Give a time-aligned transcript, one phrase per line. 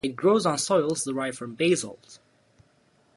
[0.03, 2.17] It grows on soils derived from basalt.